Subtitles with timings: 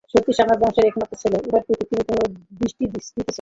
[0.09, 2.19] সতীশ আমার বংশের একমাত্র ছেলে, উহার প্রতি তুমি কেন
[2.59, 3.07] দৃষ্টি দিতেছ।